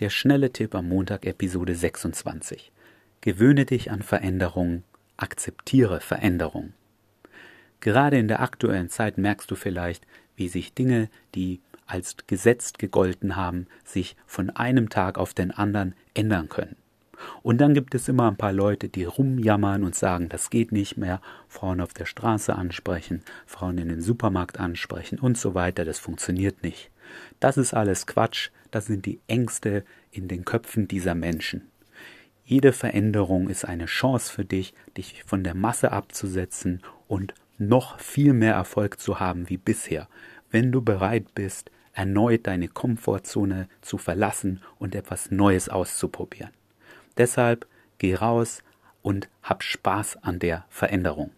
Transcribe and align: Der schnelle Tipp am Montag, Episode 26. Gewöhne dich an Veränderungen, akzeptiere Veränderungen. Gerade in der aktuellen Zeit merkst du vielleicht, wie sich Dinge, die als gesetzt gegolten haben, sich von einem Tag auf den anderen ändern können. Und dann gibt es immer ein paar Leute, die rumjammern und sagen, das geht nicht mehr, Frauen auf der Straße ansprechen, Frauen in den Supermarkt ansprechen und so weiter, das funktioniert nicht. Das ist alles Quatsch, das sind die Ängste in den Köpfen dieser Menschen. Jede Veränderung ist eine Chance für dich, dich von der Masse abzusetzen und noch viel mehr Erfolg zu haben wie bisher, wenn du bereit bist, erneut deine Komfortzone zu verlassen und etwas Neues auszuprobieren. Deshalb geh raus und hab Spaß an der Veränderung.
Der 0.00 0.10
schnelle 0.10 0.52
Tipp 0.52 0.74
am 0.74 0.88
Montag, 0.88 1.24
Episode 1.24 1.76
26. 1.76 2.72
Gewöhne 3.20 3.64
dich 3.64 3.92
an 3.92 4.02
Veränderungen, 4.02 4.82
akzeptiere 5.16 6.00
Veränderungen. 6.00 6.74
Gerade 7.78 8.18
in 8.18 8.26
der 8.26 8.40
aktuellen 8.40 8.88
Zeit 8.88 9.18
merkst 9.18 9.48
du 9.48 9.54
vielleicht, 9.54 10.04
wie 10.34 10.48
sich 10.48 10.74
Dinge, 10.74 11.08
die 11.36 11.60
als 11.86 12.16
gesetzt 12.26 12.80
gegolten 12.80 13.36
haben, 13.36 13.68
sich 13.84 14.16
von 14.26 14.50
einem 14.50 14.88
Tag 14.88 15.16
auf 15.16 15.32
den 15.32 15.52
anderen 15.52 15.94
ändern 16.12 16.48
können. 16.48 16.74
Und 17.44 17.60
dann 17.60 17.72
gibt 17.72 17.94
es 17.94 18.08
immer 18.08 18.28
ein 18.28 18.36
paar 18.36 18.52
Leute, 18.52 18.88
die 18.88 19.04
rumjammern 19.04 19.84
und 19.84 19.94
sagen, 19.94 20.28
das 20.28 20.50
geht 20.50 20.72
nicht 20.72 20.96
mehr, 20.96 21.20
Frauen 21.46 21.80
auf 21.80 21.94
der 21.94 22.06
Straße 22.06 22.52
ansprechen, 22.56 23.22
Frauen 23.46 23.78
in 23.78 23.90
den 23.90 24.00
Supermarkt 24.00 24.58
ansprechen 24.58 25.20
und 25.20 25.38
so 25.38 25.54
weiter, 25.54 25.84
das 25.84 26.00
funktioniert 26.00 26.64
nicht. 26.64 26.90
Das 27.38 27.56
ist 27.56 27.74
alles 27.74 28.08
Quatsch, 28.08 28.50
das 28.74 28.86
sind 28.86 29.06
die 29.06 29.20
Ängste 29.28 29.84
in 30.10 30.26
den 30.26 30.44
Köpfen 30.44 30.88
dieser 30.88 31.14
Menschen. 31.14 31.70
Jede 32.44 32.72
Veränderung 32.72 33.48
ist 33.48 33.64
eine 33.64 33.86
Chance 33.86 34.32
für 34.32 34.44
dich, 34.44 34.74
dich 34.96 35.22
von 35.24 35.44
der 35.44 35.54
Masse 35.54 35.92
abzusetzen 35.92 36.82
und 37.06 37.34
noch 37.56 38.00
viel 38.00 38.32
mehr 38.32 38.54
Erfolg 38.54 38.98
zu 38.98 39.20
haben 39.20 39.48
wie 39.48 39.58
bisher, 39.58 40.08
wenn 40.50 40.72
du 40.72 40.82
bereit 40.82 41.34
bist, 41.34 41.70
erneut 41.92 42.48
deine 42.48 42.66
Komfortzone 42.66 43.68
zu 43.80 43.96
verlassen 43.96 44.60
und 44.78 44.94
etwas 44.94 45.30
Neues 45.30 45.68
auszuprobieren. 45.68 46.50
Deshalb 47.16 47.68
geh 47.98 48.16
raus 48.16 48.62
und 49.02 49.28
hab 49.42 49.62
Spaß 49.62 50.16
an 50.22 50.40
der 50.40 50.64
Veränderung. 50.68 51.30